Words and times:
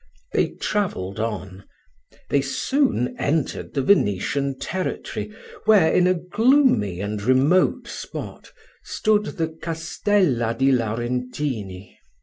They 0.33 0.47
travelled 0.49 1.19
on 1.19 1.65
they 2.31 2.41
soon 2.41 3.15
entered 3.19 3.75
the 3.75 3.83
Venetian 3.83 4.57
territory, 4.57 5.31
where, 5.65 5.93
in 5.93 6.07
a 6.07 6.15
gloomy 6.15 7.01
and 7.01 7.21
remote 7.21 7.87
spot, 7.87 8.51
stood 8.83 9.25
the 9.37 9.49
Castella 9.49 10.55
di 10.57 10.71
Laurentini. 10.71 11.99